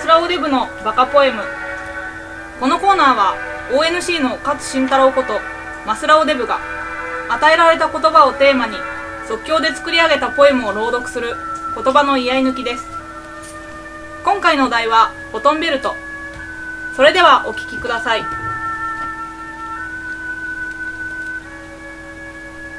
[0.00, 1.42] スラオデブのバカポエム。
[2.58, 3.34] このコーナーは
[3.70, 5.38] ONC の勝慎太郎こと
[5.86, 6.58] マスラオデブが
[7.28, 8.78] 与えられた言葉をテーマに
[9.28, 11.36] 即興で作り上げたポエムを朗読する
[11.74, 12.86] 言葉の居合抜きです。
[14.24, 15.94] 今回のお題はフォトンベルト。
[16.96, 18.22] それではお聴きください。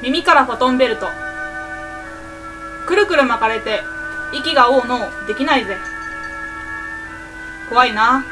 [0.02, 1.08] 耳からフォトンベルト。
[2.88, 3.84] くるくる巻かれて
[4.34, 5.78] 息が合うのうできないぜ。
[7.72, 8.26] 怖いな。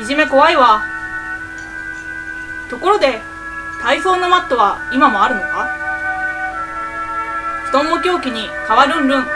[0.00, 0.82] いじめ怖いわ。
[2.70, 3.20] ところで
[3.82, 5.68] 体操のマットは今もあるのか？
[7.66, 9.26] 布団も狂気に変わるんるん。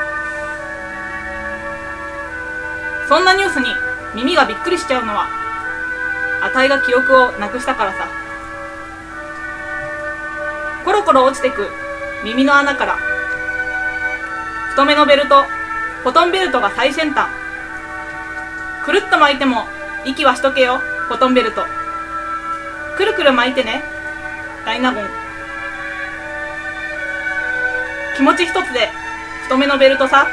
[3.06, 3.66] そんなニュースに
[4.14, 5.26] 耳がびっくりしちゃうのは
[6.42, 8.08] あたいが記憶をなくしたからさ。
[10.86, 11.68] コロコロ落ちてく
[12.24, 12.96] 耳の穴から。
[14.70, 15.42] 太めのベルト
[16.02, 17.28] フォトンベルトが最先端。
[18.88, 19.66] くるっと巻いても
[20.06, 20.78] 息はしとけよ。
[20.78, 21.60] フォトンベルト。
[22.96, 23.82] くるくる巻いてね。
[24.64, 25.04] ダイナゴン。
[28.16, 28.88] 気持ち一つで
[29.44, 30.26] 太めのベルトさ。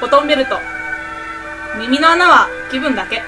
[0.00, 0.58] フォトンベルト。
[1.78, 3.22] 耳の穴は気分だけ。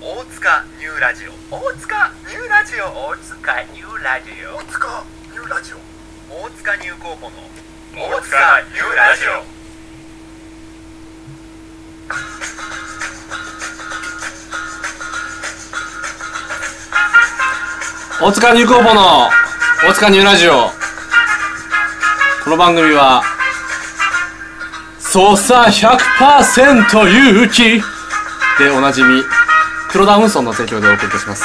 [0.00, 1.32] 大塚ニューラジオ。
[1.50, 2.84] 大塚ニューラジオ。
[2.84, 4.56] 大塚ニューラジオ。
[4.56, 5.78] 大塚ニューラジオ。
[6.30, 7.63] 大塚ニューコーポの
[7.96, 9.22] 大塚ニューラジ
[18.20, 18.26] オ。
[18.26, 19.30] 大塚ニューコーポの
[19.88, 20.72] 大塚ニューラジオ。
[22.42, 23.22] この番組は
[24.98, 27.80] 操作100%勇気。
[28.58, 29.22] でおなじみ
[29.90, 31.44] 黒田運送の提供でお送りいたします。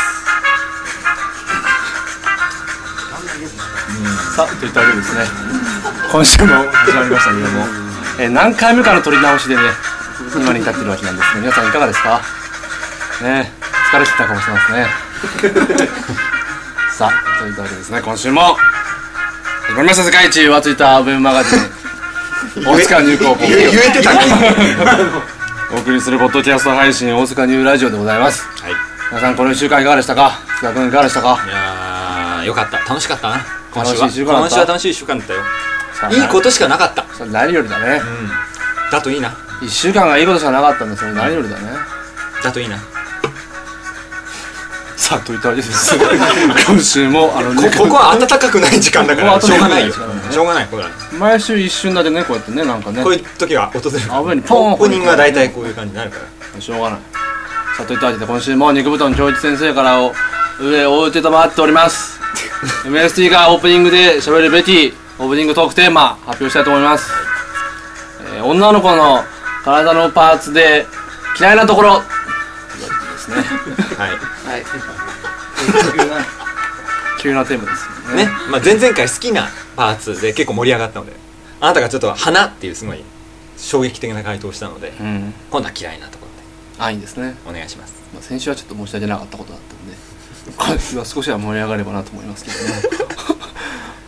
[4.35, 5.25] さあといったわけでですね
[6.11, 7.65] 今週も始まりましたけれども、
[8.19, 9.61] えー何回目かの撮り直しでね
[10.35, 12.21] 今に至ってるわけなんですけど皆さんいかがですか？
[13.23, 13.51] ね
[13.91, 15.89] 疲れてたかもしれな いですね
[16.97, 18.57] さあといったわけですね今週も
[19.67, 21.59] 始まりました世界一浮ついたウェブマガジン
[22.65, 24.19] 大塚ニューコーポ言えてたね
[25.71, 28.71] お送りするポッドキャスト配信大塚ニューラジオでございますはい。
[28.71, 28.75] い
[29.11, 30.31] 皆さんこの1週間いかがでしたか？
[30.57, 31.29] 福田君いかがでしたか？
[31.29, 32.77] やー、よかった。
[32.79, 33.41] 楽しかったな。
[33.71, 34.01] 今週は。
[34.01, 34.49] 楽しい週間だった？
[34.49, 35.39] 今週は楽しい週間だったよ。
[36.11, 37.05] いいことしかなかった。
[37.13, 38.29] それ何よりだねうん。
[38.91, 39.29] だといいな。
[39.61, 41.71] 1週間がいいことしかなかったんだそれ何よりだね
[42.43, 42.77] だといいな。
[44.95, 45.95] さあといったわけです
[46.67, 49.87] 今週もあのこ、ここは暖かくない時間だから、ここしょうがないよ。
[49.87, 49.93] ね
[50.29, 50.67] しょうがない。
[50.69, 50.85] ほら。
[51.17, 54.01] 毎週一瞬だけねこうやってねなんかねこういう時は訪れる。
[54.09, 56.39] あ上にポンオープニングは大体こういう感じになるから。
[56.61, 56.99] しょうがない
[57.77, 60.13] さあといったわけで今週も肉布団教一先生からお
[60.61, 62.19] 上を受けたまっております
[62.85, 67.11] MST がオープニングで喋るべきオープニングトークテーマ発表したいと思います、
[68.35, 69.21] えー女の子の
[69.65, 70.85] 体のパーツで
[71.37, 71.99] 嫌いなところ。
[71.99, 72.05] で
[73.17, 73.35] すね。
[73.99, 74.11] はい。
[77.19, 78.29] 急なテーマですよね。
[78.49, 81.11] まあ、前々回好きなパーツで結構盛り上がったので、
[81.59, 83.03] あなたがちょっと花っていうすごい
[83.57, 85.33] 衝撃的な回答をしたので、うん。
[85.51, 86.29] 今度は嫌いなところ
[86.79, 87.93] あいいですね、でお願いします。
[88.13, 89.85] まあ、先週はちょっと申し訳なかったことだったん
[90.77, 92.81] で 少しは盛り上がればなと思いますけどね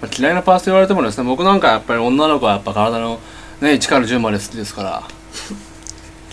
[0.01, 3.19] まあ嫌いなパーツと言われてもですね僕なんかやっぱり女の子はやっぱ体の
[3.61, 5.03] ね1から10まで好きですから。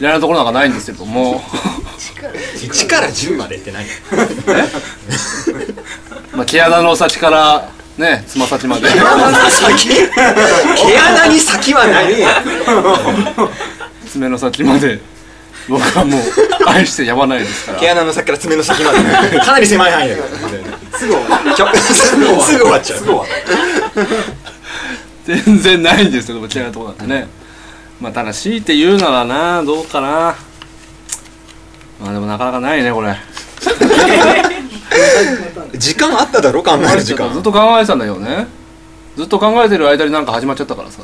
[0.00, 1.40] 嫌いなところなんかないんですけども。
[1.40, 3.84] 1から10までって何？
[6.36, 7.68] まあ毛穴の先から
[7.98, 8.88] ねつま先まで。
[8.88, 9.88] 先？
[10.06, 12.14] 毛穴に先はない。
[14.08, 15.00] 爪の先まで
[15.68, 16.20] 僕はもう
[16.66, 17.78] 愛してやまないですから。
[17.80, 18.98] 毛穴の先から爪の先まで。
[19.40, 20.28] かなり狭い範囲だから
[20.98, 22.24] すぐ終わるすぐ
[22.62, 23.00] 終わっちゃう。
[25.26, 27.28] 全然ないんですよ嫌いなところなんてね。
[28.00, 30.36] まあただ強いて言うならなどうかな。
[32.00, 33.14] まあでもなかなかないねこれ。
[35.74, 37.30] 時間あっただろ考える時間。
[37.32, 38.46] ずっと考えてたんだよね。
[39.18, 41.02] ずっと考えてる間になんか始まっちゃったからさ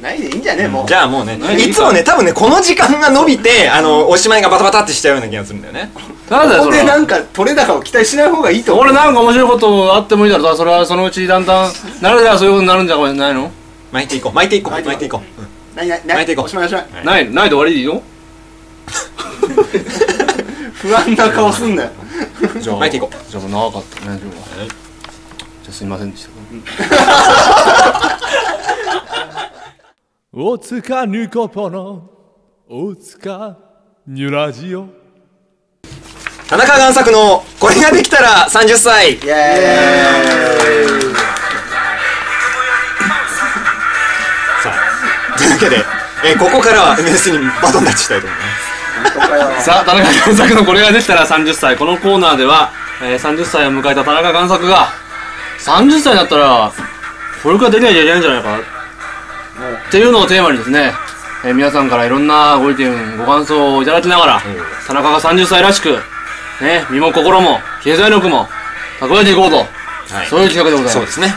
[0.00, 0.86] ないでいいんじゃねもう。
[0.88, 5.90] じゃあもうね何いつもね多分ねこの時間が伸びてあのおしまいがバタバタってしちゃうような気がするんだよね。
[6.28, 8.84] なんだここでなんか取れ高を期待しない方がいいと思う。
[8.84, 10.56] 俺なんか面白いことあってもいいだろ。
[10.56, 13.50] それはそのうちだんだんなるではそういうことになるんじゃないの？
[13.92, 15.20] 巻いていこう巻いていこう巻いていこう。
[15.20, 15.44] 巻いていこ
[15.74, 15.76] う。
[15.76, 16.44] ないないない巻いていこう。
[16.44, 16.82] おしまいおしまい。
[16.92, 17.74] はいないないで終わり？
[17.74, 18.02] でいいよ。
[20.74, 21.90] 不安な顔すんなよ。
[22.58, 24.42] じゃあ巻いていこじゃあもう長かったね今日は。
[24.58, 24.68] はい。
[24.68, 26.30] じゃあすいませんでした
[30.32, 32.08] 大塚ニュコポの
[32.68, 33.58] 大塚
[34.06, 34.86] ニュラジオ。
[36.48, 39.20] 田中贋作のこれができたら30歳イエー
[45.56, 45.58] イ。
[45.58, 45.84] けで、
[46.24, 49.64] えーここからは MS にバトンタッチしたいと思います。
[49.64, 52.70] さあ田中贋作のこれができたら30歳このコーナーでは、
[53.02, 54.86] えー30歳を迎えた田中贋作が
[55.58, 56.72] 30歳になったら
[57.42, 58.79] これからできないといけないんじゃないか
[59.88, 60.92] っていうのをテーマにですね、
[61.44, 64.42] えー皆さんからいろんなご意見ご感想をいただきながら
[64.86, 65.96] 田中が30歳らしく
[66.60, 68.46] ね身も心も経済力も
[69.00, 69.64] 蓄えていこうと、は
[70.24, 70.26] い。
[70.26, 70.92] そういう企画でございます。
[70.94, 71.34] そうですね。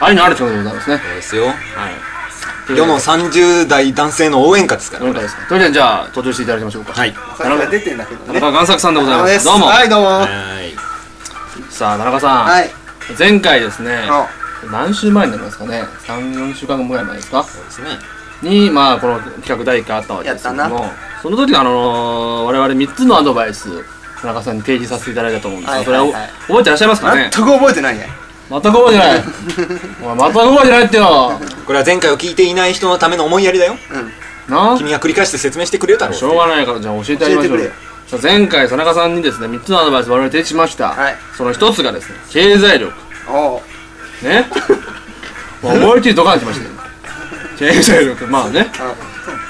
[0.00, 0.98] 愛のある企画でございますね。
[0.98, 1.46] そうですよ。
[1.46, 2.76] はい。
[2.76, 5.46] 世の30代男性の応援歌ですからどれかですか。
[5.48, 6.92] とりあえずじゃあ登場していただきましょうか。
[6.92, 7.12] はい。
[7.12, 8.40] さっきから出てんだけどね。
[8.40, 9.44] 田中贋作さんでございあます。
[9.44, 9.66] どうも。
[9.66, 10.06] はいどうも。
[10.06, 10.76] はい。
[11.70, 12.70] さあ田中さん、はい。
[13.18, 14.28] 前回ですねあ
[14.70, 17.42] 何週前になりますかね？34週間ぐらい前ですか？
[17.44, 17.88] そうですね。
[18.42, 20.86] にまあこの企画第1回あったわけですけどやも
[21.22, 23.68] その時のあのー我々3つのアドバイス
[24.20, 26.12] 田中さんに提示させていただいたと思うんですが、それははい。
[26.12, 27.30] はいはい覚えてらっしゃいますかね？
[27.32, 28.08] 全く覚えてないね。
[28.50, 29.18] 全く覚えてない。
[29.18, 29.24] おい
[30.18, 31.32] 全く覚えてないってよ。
[31.66, 33.76] これは前回を聞いていない人のための思いやりだよ。
[34.48, 34.76] な？
[34.78, 37.74] 君が繰り返して説明してくれるだろうしょうがないからじゃあ教えてあげましょう教えて
[38.08, 41.16] さあ前回田中さんにですね3つのアドバイス我々提示しました、はい。
[41.36, 42.92] その1つがですね経済力。
[43.28, 43.60] おう
[44.22, 44.48] ね。
[45.62, 46.70] 思いっきりドカンしましたよ。
[47.58, 48.70] 経済力まあね。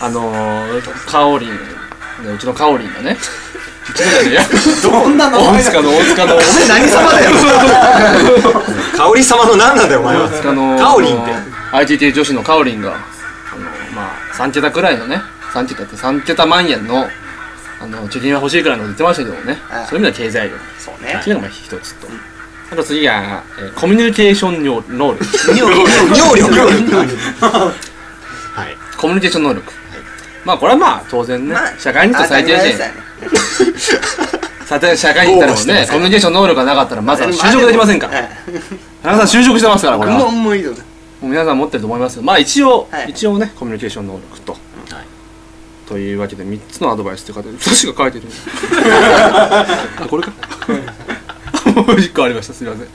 [0.00, 1.56] あのー、カオリン、ね、
[2.34, 3.16] うちのカオリンがね。
[3.90, 4.42] うちのじゃねえや
[4.82, 6.36] どんな名前だ大塚の大塚の。
[6.36, 7.30] 大何様だよ。
[8.96, 10.28] 香織様の何なんだよお前は。
[10.28, 10.78] 塚の。
[10.78, 11.32] カオリンって。
[11.72, 12.98] ITT 女子のカオリンがあの
[13.94, 15.22] まあ3桁くらいのね。
[15.52, 17.08] 3桁って3桁万円の
[17.80, 19.62] あの貯金が欲しいくらいのこと言ってましたけどもね。
[19.68, 19.86] はい。
[19.86, 20.60] そういう意味では経済力。
[20.78, 21.16] そうね。
[21.20, 22.08] っていうのがまあ一つと
[22.70, 25.24] あと次が、えーコミュニケーション能能力。
[25.54, 26.50] 能力。
[28.54, 28.76] はい。
[28.98, 29.72] コミュニケーション能力、
[30.44, 32.78] まあこれはまあ当然ね、まあ社会にと最低限。
[34.66, 38.28] さて社会に行ったらもねコミュニケーション能力がなかったらまずは就職できませんから。
[39.02, 40.18] さん就職してますからこれは。
[40.18, 40.54] ももう
[41.22, 42.22] 皆さん持ってると思いますよ。
[42.22, 43.10] まあ一応、はい。
[43.10, 44.56] 一応ねコミュニケーション能力と、
[45.88, 48.26] というわけで3つのアドバイスって書いてる私が書いてる
[49.98, 50.32] あこれか
[51.92, 52.52] 1個ありました。
[52.54, 52.88] すみませ ん。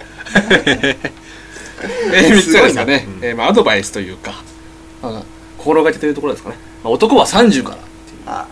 [2.13, 4.33] えー、3つはですかね、えーまあ、アドバイスというか、
[5.01, 5.23] まあ、
[5.57, 7.77] 心がけてるところですかね、まあ、男は30から
[8.25, 8.47] あ。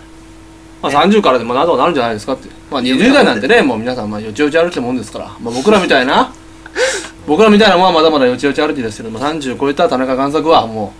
[0.82, 6.34] まあ、30からでもなんとかなるんじゃないですかって、まあ、20代なんてねもう皆さんまあよちよち歩きたもんですから、まあ、僕らみたいな。
[7.28, 10.94] 僕らみたいなもんはまだまだよちよち歩きですけど、まあ、30超えた田中贋作はも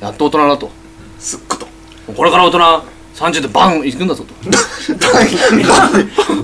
[0.00, 0.70] うやっと大人だと。
[1.20, 1.66] すっこと
[2.14, 2.58] これから大人
[3.14, 4.34] 30でバン行くんだぞと。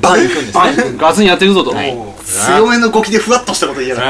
[0.01, 1.75] バン行くんですバねンガツンやっていくぞと、
[2.25, 3.91] 強めの語気でふわっとしたこと言い。
[3.91, 4.03] やが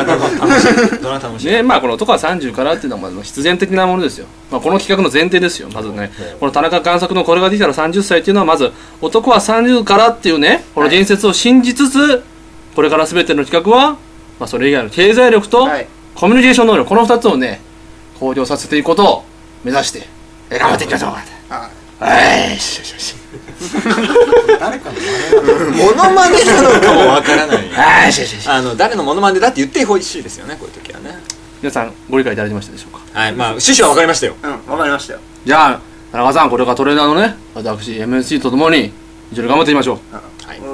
[1.63, 5.69] まあこの男は30からっていうのはまあ必然的なものですよ、まあ、この企画の前提ですよ。
[5.73, 6.13] まずね。
[6.39, 12.23] この田中贋作のこれができたら30歳っていうのはまず男は30からっていうねこの言説を信じつつ
[12.75, 13.99] これから全ての企画は、ま
[14.41, 15.87] あ、それ以外の経済力とはい。
[16.15, 17.61] コミュニケーション能力この2つをね
[18.21, 19.25] 向上させていくことを
[19.65, 20.07] 目指して
[20.51, 21.11] え頑張っていきましょう。
[21.51, 22.53] あはい。
[22.53, 23.24] よしよしよし
[25.77, 27.69] モノマネなのかもわからない。
[27.71, 28.49] はいよしよしよし。
[28.49, 31.19] あの誰のモノマネだって言ってほしいですよねこういう時はね。
[31.63, 33.01] 皆さんご理解いただきましたでしょうか？
[33.19, 34.37] はいまあ趣旨はわかりましたよ。
[34.43, 35.21] うんわかりましたよ。
[35.45, 35.81] じゃあ
[36.13, 38.93] 田中さんこれからトレーナーのね私 MSC とともに
[39.33, 40.47] 一緒に頑張っていきましょう。
[40.47, 40.59] はい。
[40.59, 40.65] よ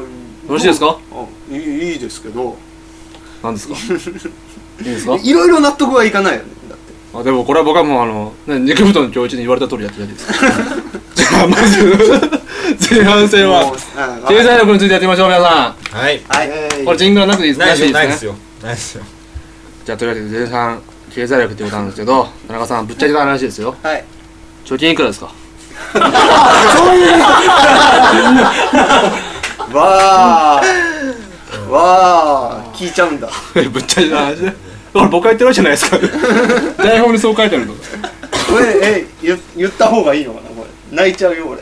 [0.49, 0.99] ろしいですか？
[1.13, 2.57] あいいいいですけど。
[3.43, 3.75] 何ですか？
[4.81, 5.17] いいですか？
[5.17, 6.93] いろいろ納得はいかないよねだって。
[7.15, 10.33] あでもこれは僕はもうあの、ね、肉太の教一に言われた通りやってるだけです
[11.15, 12.40] じゃあまず
[12.79, 13.73] 前半戦は。
[14.29, 16.21] 経済力についてやってみましょう皆さはい。
[16.29, 16.49] はい。
[16.83, 18.13] んこれジングルはなくていいですないですよないね？
[18.13, 18.35] ですよ。
[18.63, 19.05] ないですよ。
[19.87, 20.83] じゃあというわけで前半
[21.15, 23.75] 経済力ってことなんですけど田中さんぶっちゃけた話ですよ。
[23.83, 24.05] はい。
[24.65, 25.33] 貯金いくらですか？
[29.73, 30.63] わあ
[31.71, 33.29] わあ聞いちゃうんだ。
[33.73, 34.55] ぶっちゃけた話ね。
[34.93, 35.99] これ僕が言ってるわけじゃないですか。
[36.83, 37.75] 台本にそう書いてあるの。
[37.75, 37.79] こ
[38.59, 40.49] れえ言言った方がいいのかな？
[40.51, 40.97] これ。
[40.97, 41.61] 泣いちゃうよ俺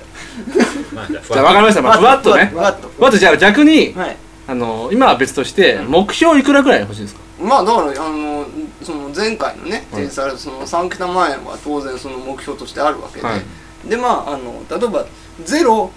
[0.95, 1.83] まあじゃあ分かりました。
[1.83, 2.47] まあふわっとね。
[2.47, 2.89] ふわっと。
[2.89, 4.17] ふわっとじゃあ逆にはい。
[4.47, 7.21] あの今は別として目標いくらくらい欲しいですか？
[7.41, 8.47] まあだからあの
[8.83, 13.89] その前回のね提示されたその3桁万円は当然その目標としてあるわけで、はい。
[13.89, 15.07] でまああの例えば
[15.45, 15.91] ゼロ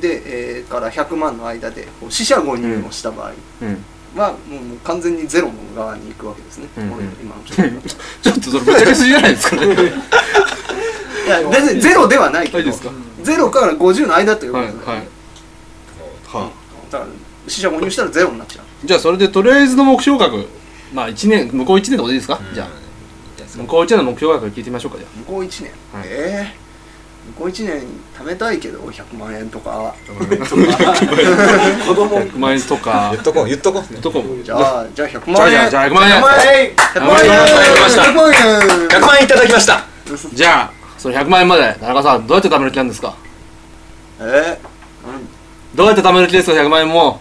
[0.00, 3.32] で、えーから100万の間でこう四捨五入をした場合。
[3.62, 3.84] うん。
[4.16, 4.38] は、もう
[4.82, 6.84] 完全にゼロの側に行くわけですね、うん。
[6.84, 6.90] うん
[7.22, 7.42] 今の
[8.22, 9.62] ちょっとそれぶっちゃけすぎじゃないですかね。
[9.66, 9.68] い
[11.28, 12.90] や別にゼロではないけどいいですか？
[13.22, 14.98] ゼロから50の間というこはいとで、はい
[16.26, 16.50] は
[16.90, 17.10] だから
[17.48, 18.64] 四捨五入したらゼロになっちゃう。
[18.86, 20.48] じゃあそれでとりあえずの目標額。
[20.92, 22.68] まあ1年向こう1年でもいいですか、じゃあ。
[23.56, 26.08] 向こう1年の目標額聞いてみましょうかじゃ向こう1年、はい。
[26.08, 26.66] ええ
[27.26, 27.82] 向こう1年
[28.16, 29.92] 貯めたいけど100万円とか。
[29.92, 30.14] あ子
[31.94, 32.20] 供。
[32.20, 33.08] 100万円とか。
[33.10, 33.96] 言っとこう言っとこう。
[33.96, 35.50] とかもじゃあじゃあ100万円。
[35.50, 36.14] じゃあじゃあ100万円。
[36.14, 36.72] 100万円。
[36.76, 37.30] 100万円。
[37.30, 38.88] 100万円。
[38.88, 39.84] 100万円いただきました。
[40.32, 40.75] じゃあ
[41.06, 43.14] そその100万円まで田中さんどうやって貯める気なんですか？
[44.20, 44.58] え？
[45.74, 47.20] どうやって貯める気ですか？100万円も。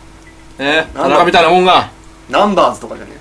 [0.58, 0.88] え？
[0.92, 1.92] ー、田中みたいなもんが。
[2.30, 3.12] ー、ナンバーズとかじゃね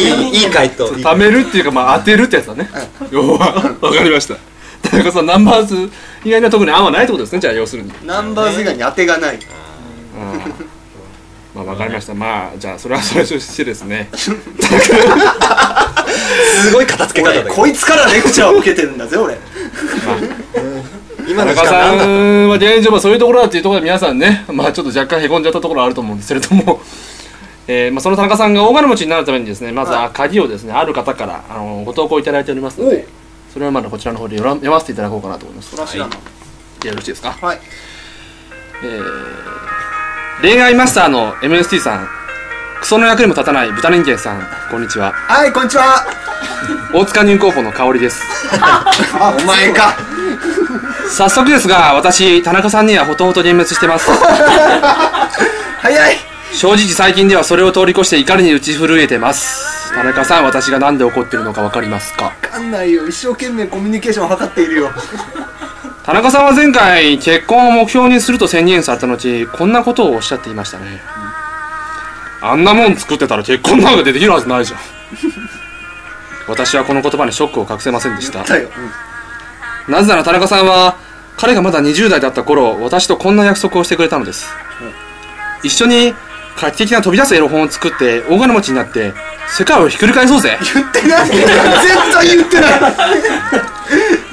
[0.00, 0.02] い
[0.38, 0.86] いいい回答。
[0.88, 2.70] 貯めるっていうかまあ当てるってやつだね。
[3.10, 4.36] 要はわかりました。
[4.88, 5.90] 田中さんナンバーズ
[6.24, 7.40] 以外には特に案はないってことですね？
[7.40, 7.92] じゃあ要するに。
[8.02, 9.38] えナンバーズ以外に当てがない。
[11.54, 12.14] まあわかりました。
[12.14, 14.08] まあじゃあそれはそれとしてですね
[16.62, 17.54] すごい片付け方だけど。
[17.54, 19.38] 俺こいつからレクチャーを受けてるんだぜ俺。
[21.26, 26.80] 今の時田中さ間なんは現状まあそういうところだっていうところで皆さんねまあちょっと若干へこんじゃったところはあると思うんですけれども。
[27.68, 33.06] えーまあ、その田中さんが大金持ちになるためにですねまずは鍵をですねある方からあのご投稿いただいておりますので
[33.52, 35.76] それはまだこちらの方で読ら読ませていただこうかなと思います。
[35.76, 36.10] そら知らな。
[36.80, 37.36] でよろしいですか？
[37.40, 37.60] はい。
[38.84, 39.02] えー
[40.42, 42.08] 恋愛マスターの MST さん
[42.80, 45.12] クソの役にも立たない豚人間さんこんにちは。
[45.12, 46.04] はいこんにちは
[46.94, 48.22] 大塚入候補の香りです。
[48.52, 49.96] あお前か。
[51.10, 54.10] 早速ですが私田中さんにはほとほと幻滅してます。
[55.80, 56.16] 早い。
[56.54, 59.92] 正直最近ではそれを通り越して怒りに打ち震えてます。
[59.94, 62.26] 田中さん私が何で怒ってるのか分かりますか？
[62.26, 63.06] わかんないよ。
[63.08, 64.90] 一生懸命コミュニケーションを図っているよ。
[66.04, 71.00] 田中さんは前回結婚を目標にすると宣言された後こんなことをおっしゃっていましたね。
[72.40, 74.80] あんなもん作ってたら結婚なんかできるはずないじゃん
[76.48, 78.40] 私はこの言葉にショックを隠せませんでした。
[79.88, 80.96] なぜなら田中さんは
[81.36, 84.46] 彼がまだ20代だった頃私とこんな約束をしてくれたのです、
[85.62, 86.14] 一緒に
[86.56, 89.12] 画期的な飛び出すエロ本を作って大金持ちになって
[89.48, 90.58] 世界をひっくり返そうぜ。
[90.74, 91.26] 言ってない。
[91.26, 92.70] 絶対言ってない。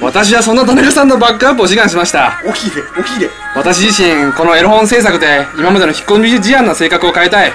[0.00, 2.40] 私はそんな田中さんのバックアップを志願しました。
[2.46, 7.52] おひれおひれ私自身このエロ本制作で今までの引っ込み思案な性格を変えたい。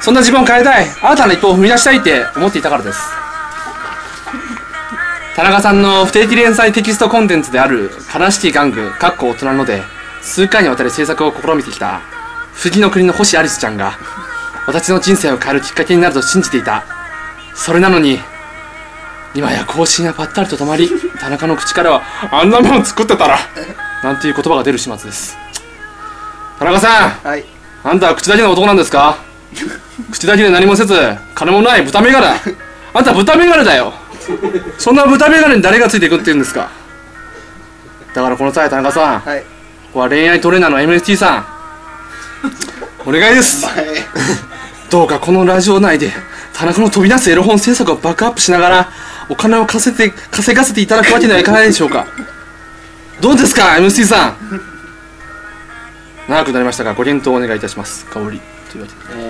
[0.00, 0.86] そんな自分を変えたい。
[1.00, 3.00] 新たな一歩を踏み出したいって思っていたからです
[5.40, 9.82] 田中さんの不定期連載テキストコンテンツである「カラシティ玩具」かっこ大人ので
[10.20, 12.02] 数回にわたり制作を試みてきた
[12.52, 13.94] 不義の国の星アリスちゃんが
[14.66, 16.84] 私の人生を変えるきっかけになると信じていた。
[17.54, 18.20] それなのに
[19.34, 23.38] 今や更新がぱったりと止まり田中の口からは「あんなもん作ってたら」
[24.04, 25.38] なんていう言葉が出る始末です。
[26.58, 27.46] 田中さんはい。
[27.82, 29.16] あんたは口だけの男なんですか？
[30.12, 30.94] 口だけで何もせず
[31.34, 32.26] 金もない豚メガネ
[32.92, 33.94] あんた豚メガネだよ
[34.78, 36.70] そんな豚メガネに誰がついていくって言うんですか？
[38.14, 39.44] だからこの際田中さんこはい。
[39.92, 43.08] こは恋愛トレーナーの MST さん。
[43.08, 43.66] お願いです。
[43.66, 43.86] はい。
[44.90, 46.12] どうかこのラジオ内で
[46.52, 48.88] 田中の飛び出すエロ本制作をバックアップしながら
[49.28, 52.06] お金を稼いで稼がせていただくわけにはいかないでしょうか。
[53.20, 54.60] どうですか MC さん？
[56.28, 58.04] 長くなりましたがご検討お願いいたします。
[58.06, 59.29] 香りというわけで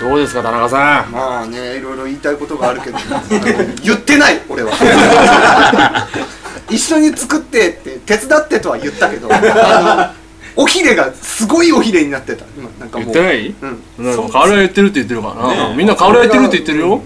[0.00, 1.12] どうですか田中さん？
[1.12, 2.98] まあねいろいろ言いたいことがあるけど。
[3.82, 4.72] 言ってない俺は。
[6.70, 9.28] 一緒に作ってって手伝ってとは言ったけど。
[9.32, 12.44] あのおひれがすごいおひれになってた。
[12.56, 13.12] 今なんかもう。
[13.12, 13.54] 言ってない？
[13.98, 14.06] うん。
[14.06, 15.54] なんか香りは言ってるって言ってるから。
[15.68, 17.02] な、みんな香りは言ってるって言ってるよ。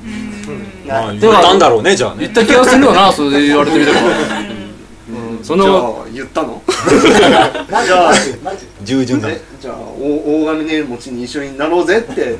[0.87, 2.16] まあ言ったんだろうねじゃあね。
[2.20, 6.62] 言った気がするよなそれで言われてみれば、うん、そんなじゃあ言ったの？
[6.68, 8.12] じゃあ
[8.82, 9.28] 従順だ。
[9.30, 12.37] えじゃあ大大金持ちに一緒になろうぜって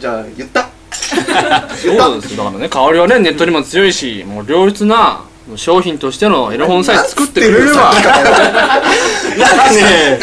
[0.00, 0.70] じゃあ言った。
[1.76, 2.44] そうですよ。
[2.44, 5.24] だからね香りはねネットにも強いしもう良質な
[5.56, 7.92] 商品としてのエロ本さえ作ってくれれば。
[9.38, 10.18] なんかね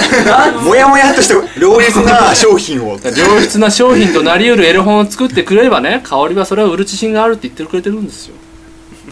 [0.63, 2.98] もやもやっとした良質な商品を。
[3.15, 8.36] 良質な商品となり得るエロ本を作ってくれればね香りはそれを売る自信があるって言ってくれてるんですよ。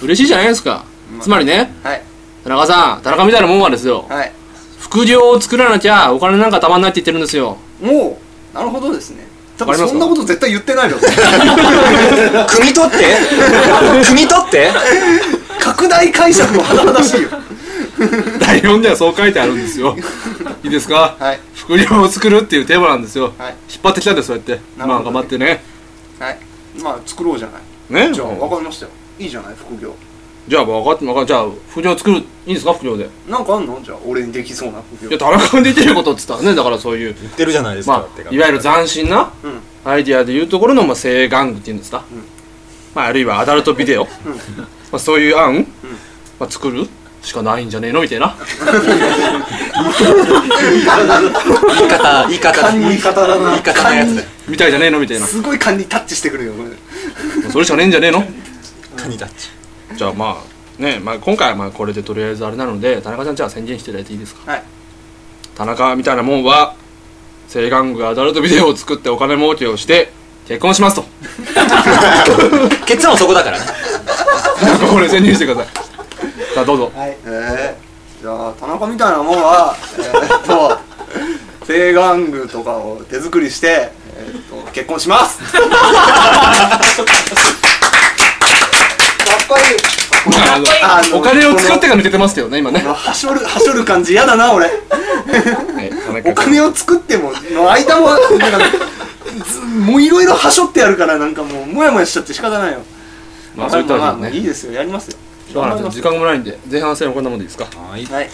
[0.01, 0.83] 嬉しいじゃないですか。
[1.21, 2.01] つまりねはい。
[2.43, 4.05] 田中さん田中みたいなもんはですよ。
[4.09, 4.31] はい。
[4.79, 7.57] 副業を作らなきゃお金なんかたまんないって言ってるんですよ。
[7.81, 8.19] も
[8.53, 12.97] うなるほどですね多分そんなこと絶対言ってないよ 汲み取って？
[14.03, 14.71] 汲み取って？
[15.59, 17.29] 拡大解釈も甚だしいよ。
[18.39, 19.95] 台本にはそう書いてあるんですよ。
[20.63, 21.15] いいですか？
[21.19, 21.39] はい。
[21.55, 23.33] 副業を作るっていうテーマなんですよ。
[23.37, 23.55] はい。
[23.71, 24.59] 引っ張ってきたんですそうやって。
[24.77, 25.63] まあ頑張ってね。
[26.19, 26.37] はい。
[26.81, 27.59] まあ作ろうじゃな
[28.03, 28.07] い。
[28.09, 28.13] ね。
[28.13, 28.91] じゃあ分かりましたよ。
[29.17, 29.55] いいじゃない？
[29.57, 29.95] 副業
[30.47, 32.73] じゃあ分かって分かっじゃあ副業作るいいんですか？
[32.73, 33.09] 副業で。
[33.27, 33.81] なんかあんの？
[33.81, 35.09] じゃあ俺にできそうな副業。
[35.09, 37.15] いや田中ができることって言ったらねだからそういう。
[37.19, 39.59] 言ってるじゃないですか、まってかあいわゆる斬新なうん。
[39.83, 42.05] アイディアでいうところのまあ性玩具っていうんですか、
[42.93, 44.09] まああるいはアダルトビデオ、ま
[44.93, 45.65] あそういう案、
[46.39, 46.87] まあ作る
[47.23, 48.01] しかないんじゃねえの？
[48.01, 48.35] みたいな。
[50.67, 53.61] 言い方言い方勘に言い方だな。
[53.61, 54.21] 方のやつだ。
[54.21, 54.99] よみたいじゃねえの？
[54.99, 55.25] みたいな。
[55.25, 56.69] すごい勘にタッチしてくるよこれ
[57.49, 58.23] それしかねえんじゃねえの？
[58.95, 59.49] カニタッチ
[59.95, 60.37] じゃあま
[60.79, 64.51] あねまあ今回はまあこれでとりあえずあれなので田中さんじゃあ宣言していただいていいですか？
[64.51, 64.63] はい。
[65.55, 66.75] 田中みたいなもんは
[67.47, 70.11] 性玩具アダルトビデオを作ってお金儲けをして
[70.47, 71.05] 結婚しますと。
[72.85, 73.65] 結論そこだからね。
[74.91, 75.75] これ潜入してください。
[76.55, 76.91] さあどうぞ。
[76.95, 77.17] はい。
[77.25, 80.77] えー、じゃあ田中みたいなもんはえー、っと青
[81.69, 85.39] 玩具とかを手作りして、えー、っと結婚します
[89.47, 89.63] かっこいい。
[90.83, 92.79] あのお金を使ってが抜けてますけどね今ね。
[92.79, 94.69] はしょるはしょる感じ嫌だな俺。
[96.25, 98.59] お金を作ってもの間もなんか
[99.45, 102.81] ずもういろいろはしょってやるからなんかもうモヤモヤしちゃって仕方ないよ。
[103.55, 105.17] まあそういったまあまわけでねあいいですよやりますよ。
[105.89, 107.67] 時間もないんで前半戦はこんなもんでいいですか？
[107.75, 108.05] あはい。
[108.05, 108.29] はい。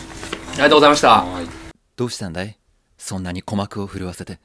[0.54, 1.26] りがとうございました。
[1.98, 2.58] どうしたんだい？
[2.98, 4.40] そんなに鼓膜を震わせて。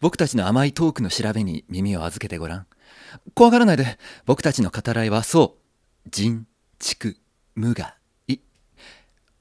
[0.00, 2.66] 僕たちの甘いトークの調べに耳を預けてごらん。
[3.34, 3.98] 怖がらないで。
[4.26, 5.65] 僕たちの語らいはそう。
[6.08, 6.46] 人、
[6.78, 7.16] 畜、
[7.56, 7.96] 無が、
[8.28, 8.38] い。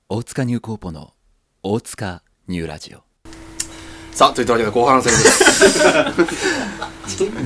[0.09, 1.13] 大塚ニューコーポの
[1.61, 3.03] 大塚ニューラジオ。
[4.11, 5.53] さあといったわけで後半戦です。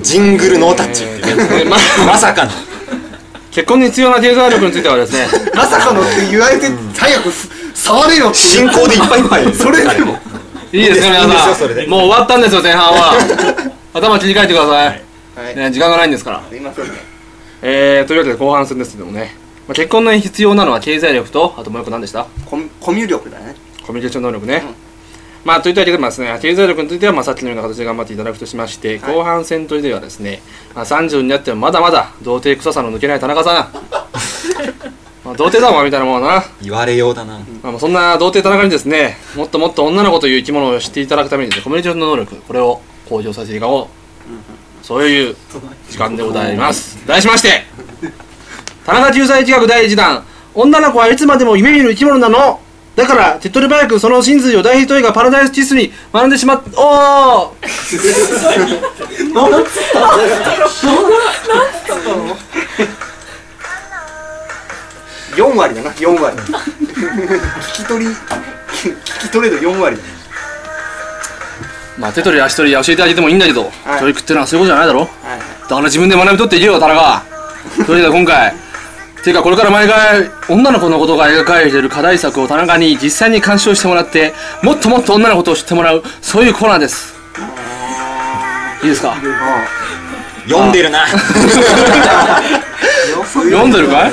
[0.00, 1.04] ジングルノータッチ。
[1.04, 1.76] っていうねえーま
[2.12, 2.50] まさかの。
[3.50, 7.30] 結婚に必要な経済力についてはですね まさかのって言われて早く
[7.74, 9.54] 触れよって進行でいっぱいいっぱい。
[9.54, 10.18] それでも。
[10.72, 10.80] い。
[10.80, 11.86] いですねいいんです皆さよそれで。
[11.86, 13.14] んもう終わったんですよ前半は。
[13.92, 15.56] 頭切り替えてください、はい。
[15.56, 16.42] ね、時間がないんですから。
[16.48, 17.09] すいませんね
[17.62, 19.34] えー、というわけで後半戦ですけどもね、
[19.68, 22.26] まあ、結婚に必要なのは経済力とあともう一個何でした？
[22.46, 23.54] コミコミュ力だね。
[23.86, 24.62] コミュニケーション能力ね、
[25.44, 29.14] まあといったわけでまあですね経済力についてはまあさっきのような形で頑張っていただくとしまして、はい。
[29.14, 30.40] 後半戦としてはですね、
[30.74, 33.54] まあ、30になってもまだまだ童貞臭さの抜けない田中さん。
[35.24, 37.38] まあ童貞だもんみたいなもんはな、言われようだな。
[37.62, 43.88] まあ、そんな童貞田中にですねもっともっと女の子という生き物を知っていただくためにですねコミュニケーション能力これを向上させていこ
[44.26, 45.36] うそういう
[45.88, 47.06] 時間でございます。
[47.06, 47.62] 題しまして
[48.84, 50.24] 田中救済企画第1弾。
[50.52, 52.58] 女の子はいつまでも夢見る生き物なの。
[52.96, 57.70] だから手っ取り早くその真髄を大ヒット映画パラダイスキスに学んでしまっおー
[65.36, 70.02] ！4割だな4割聞き取り聞き取れる4割だ
[72.00, 74.00] まあ手取り足取り教えてあげてもいいんだけど、はい。
[74.00, 75.00] 教育ってのはそういうことじゃないだろ。
[75.00, 75.08] はい。
[75.62, 77.22] だから自分で学び取っていけよ田中。
[77.86, 78.54] というわけで今回
[79.22, 84.32] ていうかこれから毎回女の子のことが描かれている課題作を田中に実際に鑑賞してもらって
[84.62, 87.14] もっともっと女のことを知ってもらうそういうコーナーです。
[88.82, 89.14] いいですか？
[90.48, 91.00] 読んでるな。
[93.50, 94.12] 読んでるかい？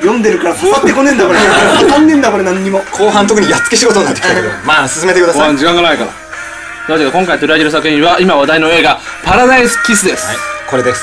[0.00, 1.38] 読んでるから刺さってこねえんだこれ。
[1.80, 2.80] 刺さんねえんだこれ何にも。
[2.92, 4.48] 後半特にやっつけ仕事になってきたけど。
[4.64, 5.48] まあ進めてくだ後半さい。
[5.48, 6.10] はい時間がないから
[6.86, 10.26] というわけで今回取り上げる作品は今話題の映画「パラダイスキス」です、
[10.68, 11.02] これです。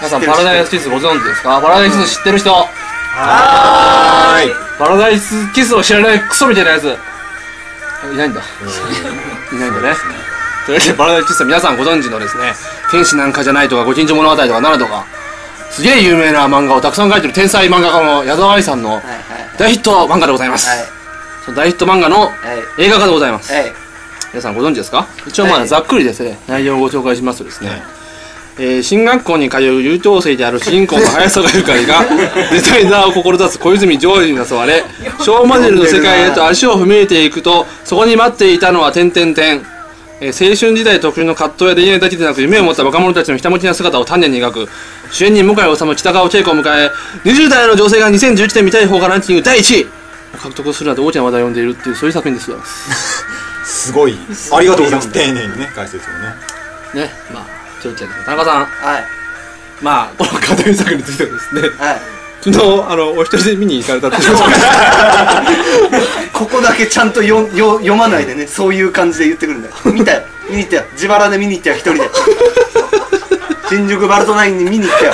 [0.00, 1.60] 皆さんパラダイスキスご存知ですか？
[1.60, 2.50] パラダイスキス知ってる人？
[2.50, 4.54] はーい。
[4.78, 6.84] パラダイスキスを知らないクソみたいなやつ。
[6.84, 8.40] いないんだ。
[9.52, 9.96] いないんだね。
[10.64, 12.54] というわけでパラダイスキスは皆さんご存知のですね
[12.90, 15.04] 天使なんかじゃないとかご近所物語とかなるとか
[15.70, 19.02] すげえ有名な漫画をたくさん描いてる天才漫画家の矢沢愛さんのはい
[19.58, 20.78] 大ヒット漫画でございます、はい。
[21.44, 22.26] その大ヒット漫画のは
[22.78, 22.84] い。
[22.84, 23.72] 映画化でございます、はい
[24.32, 25.06] 皆さんご存知ですか？
[25.26, 26.38] 一応まはいあざっくりですね。
[26.46, 27.70] 内容をご紹介しますとですね、
[28.58, 32.04] えー進学校に通う優等生である主人公の林坂ゆかりが
[32.50, 34.84] デザイナーを志す小泉ジョージに誘われ
[35.20, 39.64] 小マネルの世界へと足を踏み入れていくとそこに待っていたのは点々点
[40.20, 44.68] えー青春時代特有の葛藤や恋愛だけでなく夢を持った若者たちのひたむきな姿を丹念に描く。
[45.12, 46.90] 主演に向井理北川景子を迎え
[47.24, 49.86] 20代の女性が2011年見たい方がランキング第1位。
[50.34, 52.58] を獲得するなど大きな話題を呼んでいるっていうそういう作品ですよ
[53.78, 54.18] すごい。
[54.52, 55.12] ありがとうございます。
[55.12, 57.04] 丁寧にね解説をね。
[57.06, 57.46] ねまあ
[57.80, 58.64] というわけで田中さん。
[58.64, 59.04] はい。
[59.80, 61.62] まあこの課題作についてはですね。
[61.62, 62.00] はい。
[62.42, 62.58] 昨日
[62.90, 64.36] あのお一人で見に行かれたっていう。
[64.36, 64.56] ことで
[66.32, 69.74] ここだけちゃんとよよ読まないでねそういう感じで言ってくるんだよ。
[69.92, 70.22] 見たよ。
[70.50, 70.84] 見に行ったよ。
[70.92, 72.10] 自腹で見に行ったよ一人で。
[73.68, 75.12] 新宿バルトナインに見に行ったよ。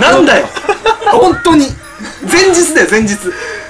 [0.00, 0.46] なんだよ。
[1.10, 1.66] 本当に。
[2.30, 3.16] 前日だよ前日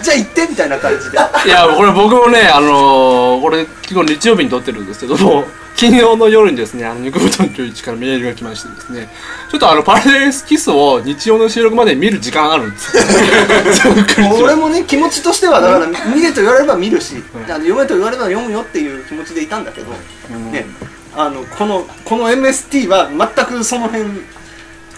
[0.03, 1.19] じゃあ行ってみたいな感じで。
[1.47, 5.45] いやこれ僕もねあのー、これ昨日日曜日に撮ってるんですけども
[5.77, 9.09] 金曜の夜にですねあの肉布団という一からメールが来ましてですね
[9.51, 12.97] ちょっとあのパラダイスキスを日曜の収録まで見る時間あるんです。
[12.97, 13.03] よ
[14.43, 19.91] 俺もね気持ちとしてはだから見れと言われれば見るし、あの読めと言われれば読むよっていう気持ちでいたんだけど、
[20.53, 20.67] ね。
[21.15, 24.05] あのこのこの MST は全くその辺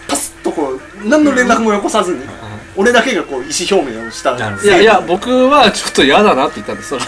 [0.07, 2.21] パスッとこう何の連絡もよこさずに、
[2.77, 6.95] 俺だけがこう意思表明をしたいやいや僕はちょっと嫌だなって言ったんです。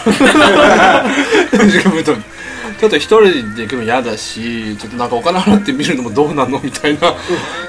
[2.79, 3.23] ちょっと一人
[3.55, 7.13] で行くの嫌だしちょっとなんかお金払って見るのもどうなのみたいな。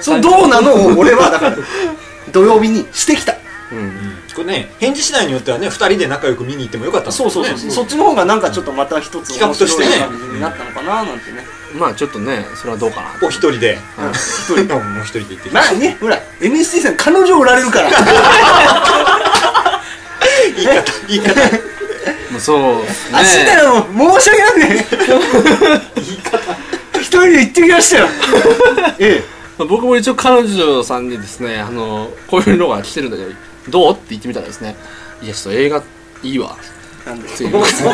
[0.01, 1.57] そのどうなのを俺はだから
[2.31, 3.35] 土曜日にしてきた。
[3.73, 13.15] うんこれね返事次第によってはね2人で仲良く見に行ってもよかったそうそうそう、そっちの方がなんかちょっとまた一つ企画としてになったのかななんてね、まあちょっとねそれはどうかな。
[13.23, 13.79] お一人で。
[13.99, 14.11] うん。
[14.13, 17.91] 一人もう一人で行ってきまあねほら NST さん彼女おられるから。
[20.57, 21.41] 言い方言い方。
[22.31, 22.89] もうそうね。
[23.13, 24.87] 明日からもう申し訳なくね。
[26.95, 28.09] 一人で行ってきましたよ。
[28.99, 29.23] え
[29.59, 33.31] 僕も一応彼女さんにですねあのこういうのが来てるんだけど
[33.71, 33.93] どう？
[33.93, 34.77] って言ってみたらですね
[35.21, 35.83] いやちょっと映画
[36.23, 36.57] いいわ。
[36.57, 36.78] え
[37.09, 37.45] なんでそ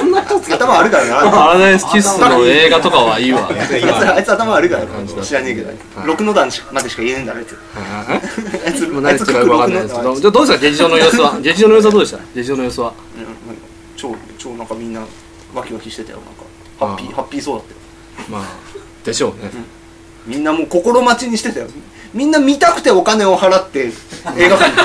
[0.05, 1.31] んな頭あるからな。
[1.31, 3.48] パラダイスキスの映画とかはいいわ。
[3.48, 5.68] あいつあいつ頭悪いから知らねえけど。
[5.68, 7.57] はい6の段までしか言えねえんだあいつ。
[8.66, 10.16] あいつ何言ってるかよくわかんないですけど。
[10.16, 10.64] じゃあどうですか？
[10.66, 11.40] 劇場の様子は？
[11.40, 12.18] 劇場の様子はどうでした？
[12.35, 12.88] 劇場の様子は？
[12.88, 12.94] うん
[13.96, 15.07] 超超なんかみんな
[15.55, 16.18] ワキワキしてたよ。
[16.18, 16.42] なんか
[16.81, 17.79] ハッピあーーハッピーそうだったよ。
[18.29, 18.42] まあ
[19.05, 19.50] でしょうね。
[20.27, 21.68] みんなもう心待ちにしてたよ。
[22.14, 23.90] みんな見たくてお金を払って
[24.37, 24.77] 映画館に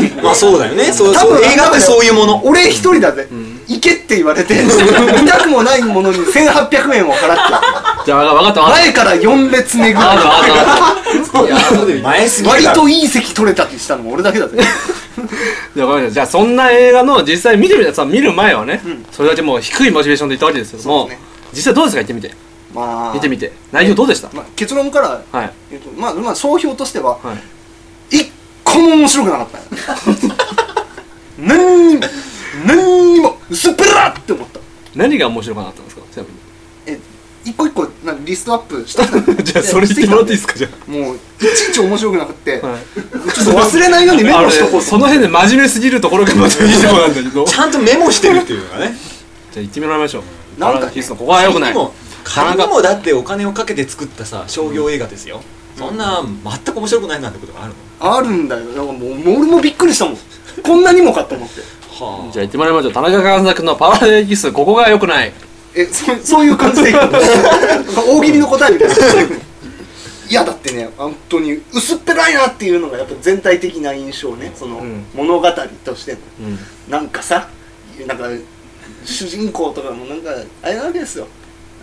[0.00, 0.22] 入って。
[0.22, 0.92] まあそうだよね。
[0.92, 2.44] そう多分映画ってそういうもの。
[2.44, 3.28] 俺一人だぜ、
[3.66, 8.04] 行けって言われて見たくもないものに1800円を払って。
[8.06, 10.18] じゃあ分かった分かっ前から4列目ぐらい。
[12.02, 14.58] 前すぎる割といい席取れたってしたのも俺だけだぜ。
[15.74, 16.12] じゃあごめんなさい。
[16.14, 19.06] じゃあそんな映画の実際見てみたさ見る前はね、うん。
[19.10, 21.24] それだけもう低いモチベーションで行ったわけですけども、そうですね。
[21.54, 22.00] 実際どうですか？
[22.02, 22.30] 行ってみて。
[22.74, 23.14] まあ。
[23.14, 23.52] 見てみて。
[23.72, 25.50] 内容どうでした、まあ、結論からはい。
[25.70, 27.32] 言うとまあまあ総評としてはは
[28.10, 28.16] い。
[28.18, 28.30] 一
[28.64, 29.58] 個も面白くなかった。
[29.58, 29.64] よ
[31.38, 32.02] 何にも
[32.66, 33.13] 何
[33.54, 34.60] 薄っぺらって思った。
[34.96, 36.02] 何が面白くなかったんですか？
[36.12, 36.28] ちなみ
[36.86, 36.98] え
[37.44, 40.54] 一個一個なんかリストアップしたに じゃあそれ言ってもらっていいですか？
[40.56, 41.18] じゃもうい
[41.56, 42.82] ちいち面白くなくって、あ、はい、
[43.32, 44.82] ちょっと忘れないようにメモしとこう。
[44.82, 47.44] その辺で真面目すぎるところがまたいいとこなんだけど。
[47.44, 48.96] じちゃんとメモしてるっていうのがね。
[49.56, 50.60] ゃあ行ってみましょう。
[50.60, 51.74] なんかねここは良くない。
[52.24, 55.42] 仮にもだってお金をかけて作ったさ商業映画ですよ。
[55.78, 58.16] そんな全く面白くないなんてことがあるの？
[58.16, 58.66] あるんだよ。
[58.68, 60.18] だからもうもう俺もびっくりしたもん。
[60.62, 61.60] こんなにもかと思って
[61.94, 62.92] はじゃあ行ってもらいましょう。
[62.92, 65.32] 田中監督のパラダイスここが良くない。
[65.76, 68.94] えそそういう感じでいいの大喜利の答えみたいな。
[70.26, 74.52] いやだってね本当に薄っぺらいなっていうのがやっぱ全体的な印象ね。
[74.54, 75.04] そのうん。
[75.14, 75.52] 物語
[75.84, 76.18] としての。
[76.40, 76.58] うん。
[76.88, 77.48] なんかさ
[78.06, 78.24] なんか
[79.04, 80.30] 主人公とかもなんか
[80.62, 81.28] あれなわけですよ。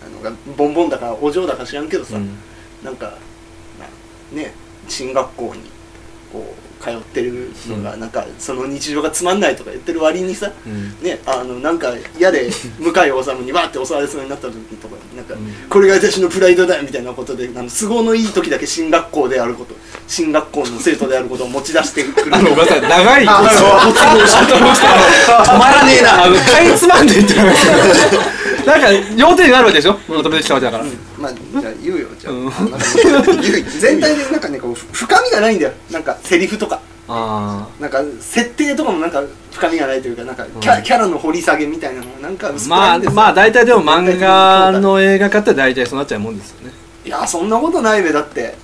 [0.04, 2.36] あのボンボンだかお嬢だか知らんけどさ、うん。
[2.82, 3.14] なんか、
[3.78, 4.52] まあ、ね
[4.88, 5.62] 進学校に
[6.32, 11.00] こう通ってるのが、なんかその日常がつまんないとか言ってる割にさ、うん。
[11.00, 15.38] ね、あのなんか嫌で向井治にわーって襲われそうになった時とかなんか、ん。
[15.70, 19.74] これが私のプライドだよみたいなことであの都合のいい時だけ進学校であること
[20.08, 22.34] 進学校の生徒であることを持ち出してくる。
[22.34, 23.42] あのごめんなさい長いあ
[23.86, 26.24] ご都合しちゃってました止まらねえな。
[26.24, 27.34] あのかいつまんで言って
[28.66, 29.98] なんか要点があるわけでしょ？
[30.08, 30.84] 求めてきたわけだから、
[31.18, 32.08] まあじゃあ言うよ。
[32.18, 32.44] じゃあ,、うん。
[32.44, 35.72] なんか言う全体でなんかねこうふ深みがないんだよ。
[35.90, 36.80] なんかセリフとか。
[37.08, 42.06] あなんか設定とかもなんか深みがないというかなんかキャ,、キャラの掘り下げみたいなの。
[42.12, 43.14] がなんかあ薄っぺらまあいんですよ。
[43.16, 46.72] まあ大体でも漫画の映画化って大体そうなっちゃうもんですよね。
[47.04, 48.12] いやそんなことないべ。
[48.12, 48.54] だって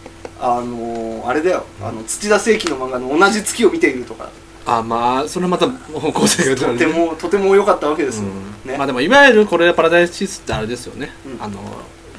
[0.41, 1.65] あのー、あれだよ。
[1.83, 4.31] あの土田聖輝の漫画の「同じ月を見ている」とか
[4.71, 8.29] あまあそれまた方向性がとてもとても良かったわけですよ、
[8.67, 11.43] ね、まあでもいわゆるこれパラダイスシスってあれですよね、うん。
[11.43, 11.59] あの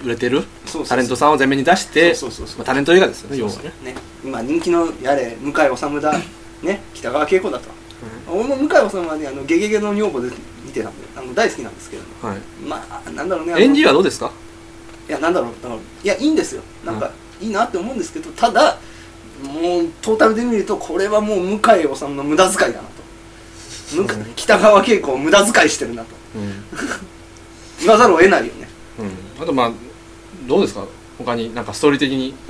[0.04, 0.44] 売れてる
[0.88, 2.16] タレントさんを前面に出して
[2.64, 3.74] タレント映画ですよね要はね。
[3.84, 3.96] ね。
[4.24, 6.14] 今人気のやれ向井治だ
[6.64, 6.82] ね。
[6.94, 7.70] 北川景子だと、
[8.30, 10.30] 俺も向井治はねあのゲゲゲの女房で
[10.66, 12.28] 見てたんであの大好きなんですけど。
[12.28, 12.38] はい。
[12.66, 14.32] まあなんだろうね演技はどうですか？
[15.08, 15.52] いやなんだろう。
[16.04, 16.62] いやいいんですよ。
[16.86, 18.78] なんか、いいなって思うんですけどただ
[19.44, 21.60] もうトータルで見るとこれはもう向井
[21.96, 23.00] 治の無駄遣いだなと。
[23.96, 26.10] 向井北川景子を無駄遣いしてるなと。
[26.36, 26.64] うん、
[27.80, 28.68] 言わざるを得ないよね。
[29.00, 29.04] う
[29.40, 29.72] ん、あとまあ
[30.48, 30.86] どうですか？
[31.18, 32.34] 他になんかストーリー的に。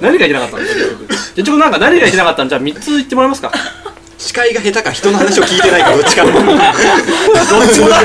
[0.00, 1.06] 何がいけなかったんですか結局。
[1.08, 2.48] 結局なんか何がいけなかったん？
[2.48, 3.50] じゃあ3つ言ってもらえますか？
[4.16, 6.24] 司会が下手か人の話を聞いてないかどっちか。
[6.24, 6.44] の どっ
[7.72, 8.00] ちもだ。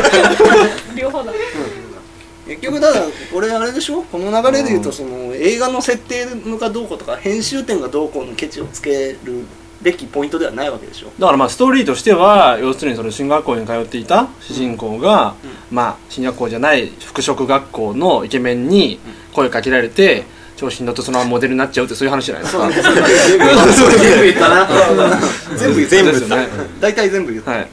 [0.96, 1.32] 両方だ
[2.56, 4.04] 結局だからこれあれでしょ？
[4.04, 6.26] この流れで言うとその映画の設定
[6.58, 9.46] がどうこうとか編集点がどうこうのケチをつける
[9.82, 11.12] べきポイントではないわけでしょ？
[11.20, 15.36] だからまあストーリーとしては要するにその進学校に通っていた主人公が、
[15.72, 19.00] まあ進学校じゃない服飾学校のイケメンに
[19.34, 20.24] 声かけられて
[20.56, 22.70] 調子に乗ってそのままモデルになっちゃうってそういう話じゃないですか。
[22.72, 22.84] 全
[24.18, 24.68] 部言ったな
[25.58, 26.48] 全部言った全部ですよね。
[26.80, 27.68] 大体全部言った、はい。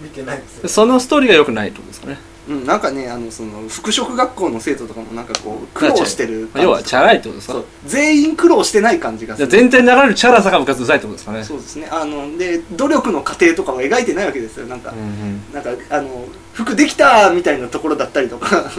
[0.62, 2.19] でそのストーリーが良くないってことですかね
[2.51, 7.53] うん、なんかねあのその服飾学校の生徒とかもなんかこう苦労してる感じ要はチャラいってことですか？
[7.55, 7.65] そう。
[7.87, 9.49] 全員苦労してない感じがする。
[9.49, 11.45] じゃあ全体に流れるチャラさが部活うざいってことですかね。
[11.45, 11.89] そうですね。
[11.91, 14.67] あので努力の過程とかは描いてないわけですよ。
[14.67, 15.43] なんか、うんうん。
[15.55, 18.71] なんかあの服できたみたいなところだったりとか。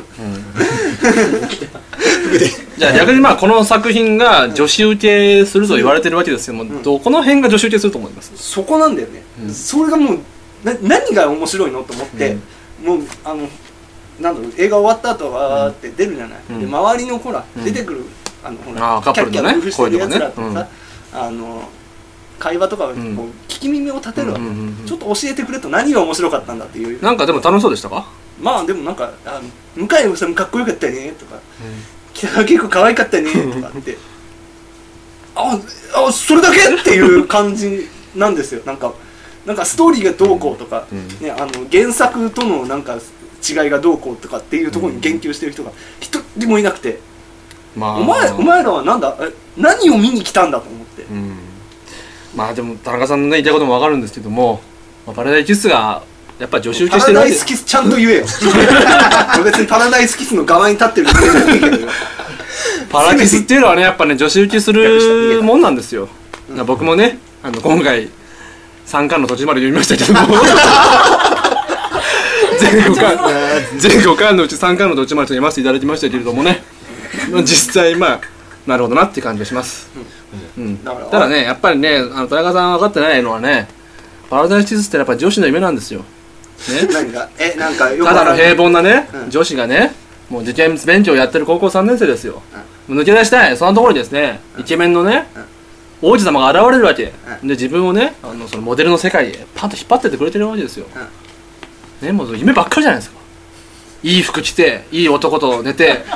[2.77, 4.97] じゃあ逆にまあこの作品が女子受
[5.41, 8.31] けすると言われてるわけですけども、んどこの辺が女子受けすると思います？
[8.35, 9.53] そこなんだよね、うん。
[9.53, 10.19] それがもう
[10.63, 11.83] な何が面白いの？
[11.83, 12.37] と思って、
[12.83, 13.47] もうあの
[14.19, 16.59] なんだろう映画終わった後はーって出るじゃない、うん。
[16.59, 17.63] で周りのほら、うん。
[17.63, 18.05] 出てくる
[18.43, 20.67] あのほあーカップルのねキャッキャ夫婦してるやつらって恋とさ、
[21.13, 21.69] あの
[22.39, 23.17] 会話とかをこううん
[23.47, 24.85] 聞き耳を立てるわけ、うんうんうんうん。
[24.85, 27.11] ちょっと教えてくれと何が面白かったんだっていうな。
[27.11, 28.07] んかでも楽しそうでしたか？
[28.39, 29.39] まあでもなんか「あ
[29.77, 31.39] の向井さんかっこよかったね」とか
[32.13, 33.97] 「北川景子可愛かったね」とかって。
[35.33, 35.57] あ
[35.95, 38.61] あそれだけっていう感じなんですよ。
[38.65, 38.91] なんか
[39.45, 41.07] なんかストーリーがどうこうとか、うん。
[41.19, 46.99] ね、あの原作とのなんか違いがどうこうとかっていうところに言及してる人が一人もいなくて、
[47.75, 47.97] まあ。
[47.97, 49.17] お前お前らはなんだ？
[49.19, 51.37] え何を見に来たんだと思って、うん。
[52.35, 54.61] まあでも田中さんのね言いたいこともわかるんですけども、
[55.05, 56.03] まあ、パラダイキスが
[56.39, 57.33] やっぱ女子受けパラダイしてるわけ。
[57.33, 58.25] スキスちゃんと言えよ。
[59.35, 61.07] 俺 別にパラダイスキスの側に立ってる
[62.89, 66.07] パラキスっていうのはねやっぱね女子受けするもんなんですよ、
[66.65, 68.09] 僕もねあの今回
[68.91, 70.19] 三巻の途中まで読みましたけども。
[72.59, 76.61] 全5巻全5巻のうち3巻の途中まで読ませていただきましたけれどもね。
[77.31, 78.19] まあ実際まあ
[78.67, 79.89] なるほどなって感じがします、
[80.57, 80.83] うん。
[80.83, 83.69] だからただねやっぱりねあの田中さん分かってないのはね
[84.29, 86.01] パラダイスキスってやっぱ女子の夢なんですよ。
[86.01, 86.05] ね。
[86.91, 87.29] 何が？
[87.39, 89.29] えなんかよくただの平凡なね、うん。
[89.29, 89.95] 女子がね
[90.29, 92.41] もう受験勉強やってる高校3年生ですよ、
[92.87, 93.57] もう抜け出したい。
[93.57, 95.27] そんなところにですね、イケメンのね、
[96.01, 100.87] 王子様が現れるわけ、うで自分をねあのそのモデルの世界へパンと引っ張ってってくれてるわけですよ、
[102.01, 103.21] ねもう夢ばっかりじゃないですか。
[104.03, 106.03] いい服着ていい男と寝て。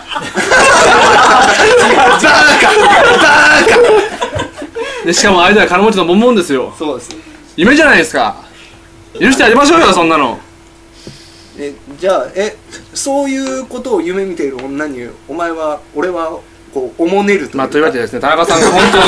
[5.06, 6.74] でしかも相手は金持ちのボンボンですよ。
[6.78, 7.12] そうです
[7.56, 8.38] 夢じゃないですか。
[9.20, 10.40] 許してやりましょうよそんなの。
[11.60, 12.58] えじゃあえ
[12.94, 16.40] そういうことを夢見ている女にお前は俺は
[16.76, 19.04] こうおもねるとまあというわけでですね田中さんが本当に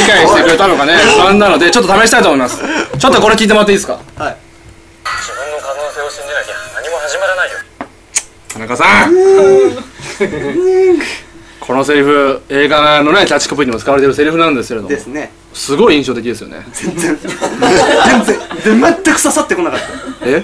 [0.00, 0.96] 理解してくれたのかね。
[0.96, 2.62] 不安なのでちょっと試したいと思います。
[2.98, 3.92] ちょっとこれ聞いてもらっていいですか？
[3.92, 4.36] はい。
[5.04, 7.58] 自分の可能性を信じなきゃ何も始まらないよ。
[8.48, 9.12] 田中さん。
[11.60, 14.88] このセリフ映画のねキャッチコピーにも使われてるセリフなんですけれども。
[14.88, 15.30] ですね。
[15.52, 16.64] すごい印象的ですよね。
[16.72, 17.18] 全然。
[17.18, 17.30] 全
[18.24, 18.80] 然。
[18.80, 19.86] で全く刺さってこなかった。
[20.26, 20.42] え？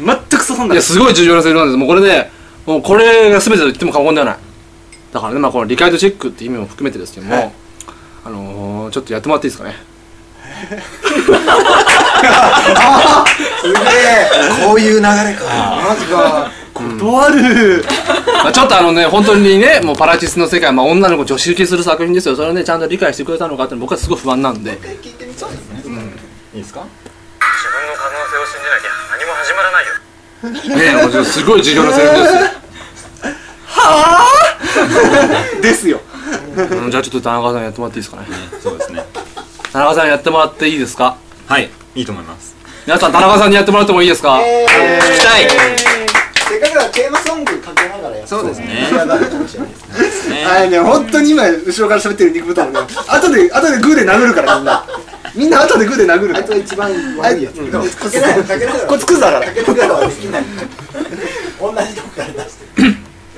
[0.00, 1.76] 全く刺さんないかっやすごい重要なセリフなんです。
[1.76, 2.30] もうこれで
[2.64, 4.36] もうこれが全てと言っても過言ではない
[5.14, 7.52] だからねまあこの理解度チェックって意味も含めてですけども、はい。
[8.24, 9.76] あのー、ちょっとやってもらっていいですかね？
[10.68, 10.76] た
[13.60, 13.80] すげえ
[14.66, 15.14] こういう流れか。
[15.86, 16.50] マジか。
[16.74, 17.84] 断る
[18.42, 22.34] まあ、ちょっとあのね本当にねもうパラキスの世界、まあ、女の子女子受けする作品ですよ。
[22.34, 24.72] それをねちゃんと理解してくれたのかって僕はすごい不安なんで。
[24.72, 25.22] いいですか？
[26.54, 26.72] 自分の
[27.94, 29.94] 可能性を信じなきゃ何も始まらないよ。
[31.06, 32.34] ねもうすごい重要なセリフです
[33.76, 36.00] よ ですよ。
[36.56, 36.90] うん。
[36.90, 38.26] じゃあちょっと田中さんやってもらっていいですかね？
[38.62, 39.04] そうですね。
[39.72, 41.16] 田中さんやってもらっていいですか？
[41.46, 42.54] はいいいと思います。
[42.86, 44.42] 皆さん田中さんにやってもらってもいいですか、聞
[45.18, 45.48] きたい。
[46.48, 48.86] せっかくだからテーマソングかけながらやそうですね。
[48.90, 49.76] 盛り上がるかもしれないで
[50.10, 54.84] すねあれね本当に今後ろから喋ってる肉豚もね後で後でグーで殴るからみんな。
[55.34, 56.40] みんな後でグーで殴るから。
[56.40, 57.96] あいつが一番悪いやつこいつ
[58.86, 59.54] こいつクズだからい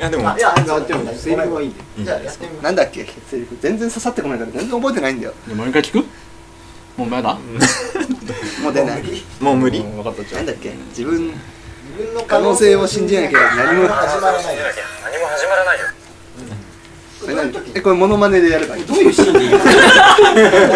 [0.06, 1.74] やでもいやでもセリフはいいん。
[2.04, 2.38] じゃないです。
[2.38, 3.04] かなんだっけ？
[3.28, 5.34] セリフ全然刺さってこないから全然覚えてないんだよ。
[5.54, 5.98] もう一回聞く？
[6.96, 7.34] もうまだ？
[8.62, 9.02] もう出ない。
[9.40, 9.80] もう無理。
[9.82, 10.72] 分かったじゃなんだっけ？
[10.90, 11.28] 自分
[12.14, 14.62] の可能性を信じなきゃ何も始まらないよ。
[15.04, 15.86] 何も始まらないよ。
[17.28, 17.52] え何？
[17.74, 19.56] えこれモノマネでやればいいどういうシーンで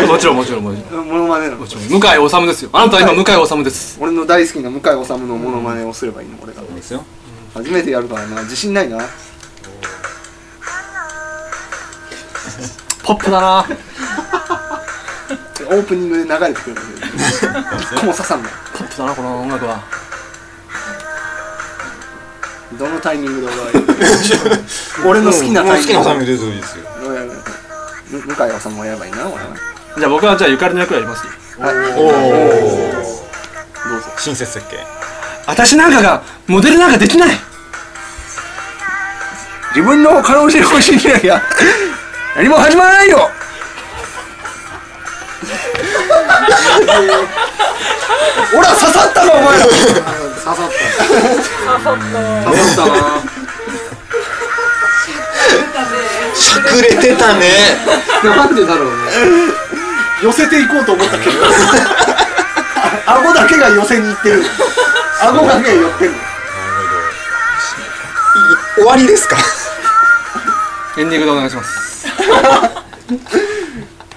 [0.05, 1.09] あもちろんもちろんもちろん。
[1.09, 1.59] モノマネなの？
[1.59, 1.85] もちろん。
[1.85, 2.71] 向井治ですよ。
[2.73, 3.99] あなたは今向井治です。
[4.01, 7.05] 俺の大好きな向井治のモノマネをすればいいの俺がですよ
[7.55, 8.43] 初めてやるからな。
[8.43, 8.99] 自信ないな。
[13.03, 13.67] ポップだな。
[15.69, 16.73] オープニングで流れてくる。
[16.73, 18.49] んだけど一個も刺さんな。
[18.49, 19.83] いポップだなこの音楽は。
[22.79, 23.63] どのタイミングで 俺は
[25.07, 25.99] 俺の好きなタイミング。
[25.99, 26.85] 好きなタイミングでいいですよ。
[28.11, 29.39] む向井治もやればいいな俺は
[29.99, 31.27] じゃあ僕はじゃあゆかりの役やります。
[31.27, 31.65] よお
[32.09, 32.19] おど
[33.97, 34.07] うぞ。
[34.19, 35.00] 親切設計
[35.47, 37.31] 私なんかがモデルなんかできない。
[39.75, 41.41] 自分の可能性を信じなきゃ
[42.35, 43.31] 何も始まらないよ。
[48.53, 49.65] ほら刺さったなお前ら。
[49.65, 49.93] 刺さ
[50.53, 50.59] った。
[51.71, 51.97] 刺さっ
[52.77, 52.87] た。
[52.87, 52.93] な
[56.35, 57.35] しゃくれてた。
[57.39, 57.47] ね
[58.25, 58.93] なんでだろうね
[60.23, 61.19] 寄せていこうと思った。
[61.19, 61.33] けど
[63.07, 64.45] 顎だけが寄せに行ってる
[65.23, 66.13] 顎だけが寄ってる
[68.77, 69.37] 終わりですか？
[70.97, 72.09] エンディングでお願いします。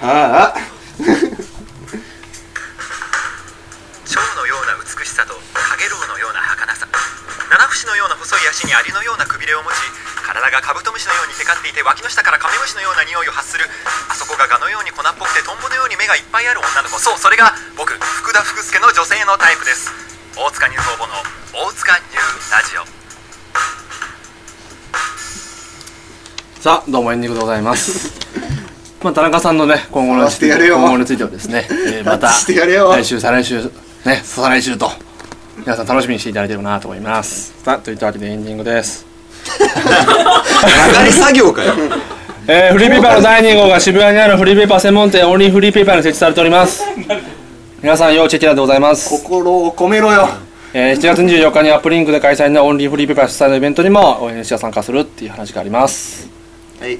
[0.01, 0.59] ああ。
[4.07, 6.87] 蝶のような美しさとカゲロウのような儚さ。
[6.87, 9.73] 七節のような細い足にアリのようなくびれを持ち
[10.25, 13.69] 体がカブトムシのようにテカっていて脇の下からカメムシのような匂いを発する。
[14.09, 16.97] あそこがガのように粉っぽくてトンボのように目がいっぱいある女の子。
[16.99, 19.91] そうそれが僕福田福助の女性のタイプです
[20.35, 21.13] 大塚ニュー工房の
[21.67, 22.83] 大塚ニューラジオ。
[26.61, 28.13] さあどうもエンディングでございます。
[29.03, 32.91] まあ田中さんのね今後の今後についてはですね、 えーまたしてやれよ。
[32.91, 33.69] 来週再来週
[34.05, 34.91] ね再来週と
[35.57, 37.53] 皆さん楽しみにしていただいてるかなと思います。
[37.63, 39.05] さあといったわけでエンディングです。
[39.59, 41.73] 流れ作業かよ。
[42.47, 46.83] えーフリーペーパーの第2号が渋谷にあるフリーペーパー専門店オンリーフリーペーパーに設置されております
[47.83, 49.09] 皆さん要チェキラでございます。
[49.09, 50.25] 心を込めろよ。
[50.73, 56.29] えー7月24日にアップリンクで開催のオンリーフリーペーパー主催のイベントにも ONC が参加するっていう話があります。
[56.79, 56.97] はい。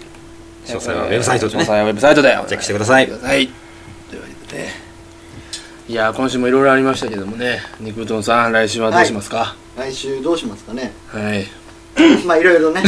[0.65, 1.55] 詳細はウェブサイトで。
[1.55, 2.29] ね詳細はウェブサイトで。
[2.31, 3.09] チェックしてください。
[3.09, 3.47] はい。
[4.09, 4.63] というわけで。
[4.63, 4.69] ね
[5.87, 7.59] いやー今週もいろいろありましたけどもね。
[7.79, 9.55] 肉うどんさん来週はどうしますか？
[9.77, 10.91] 来週どうしますかね。
[11.07, 11.45] はい、
[12.25, 12.81] まあいろいろね。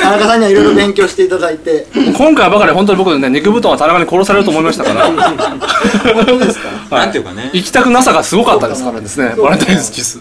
[0.00, 1.86] 田中さんにはいろいろ勉強していただいて。
[2.16, 5.06] 今回ばかり本当に僕ね肉布団は田中に殺されると思いましたから。
[5.06, 6.68] 本当ですか？
[6.96, 7.04] はい。
[7.04, 7.50] なんていうかね。
[7.52, 10.20] 行きたくなさがすごかったですからですねバレンタインキス。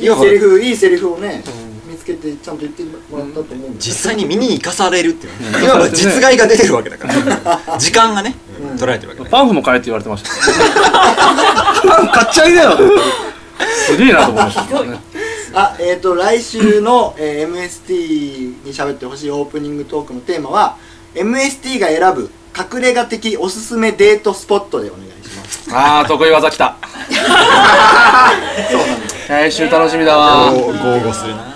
[0.00, 1.44] いいセリフいいセリフをね
[1.86, 5.64] 見つけてちゃんと言ってもらったと思う実際に見に行かされるっていうね。
[5.66, 7.78] いわば実害が出てるわけだから。
[7.78, 8.34] 時間がね
[8.78, 10.30] 取られてるわけだパンフも買えって言われてました。
[11.86, 12.78] パン買っちゃいなよ。
[13.86, 14.98] すげえなと思いましたけどね
[15.52, 20.76] あえっ、と来週の、えー MST に喋ってほしいオープニングトークのテーマは
[21.14, 25.70] MST が選ぶ隠れ家的おすすめデートスポットでお願いします。
[25.72, 26.76] あー得意技きた。
[28.70, 30.52] そうなんです来週楽しみだわ。
[30.52, 31.50] 豪語するな。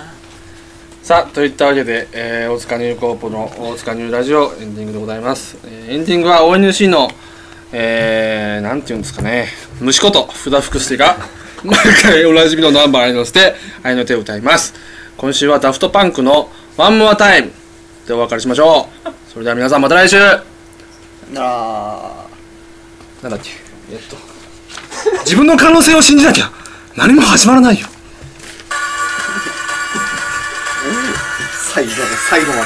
[1.03, 7.09] さあといったわけで、えー大塚ニューコーポの大塚ニューラジオエンディングでございます、えーエンディングは ONC の
[7.71, 9.47] えー、なんていうんですかね。
[9.81, 11.17] 虫こと福田福助が
[11.63, 14.73] 毎回おなじみのナンバーに乗せて愛の手を歌います。
[15.17, 17.51] 今週はダフトパンクの「ワンモアタイム
[18.05, 19.09] でお別れしましょう。
[19.31, 20.17] それでは皆さんまた来週。
[21.37, 22.25] あ
[23.23, 23.51] なんだっけ？
[23.91, 24.17] えっと。
[25.23, 26.51] 自分の可能性を信じなきゃ
[26.95, 27.87] 何も始まらないよ。
[31.73, 31.95] 最後の
[32.29, 32.61] 最後まで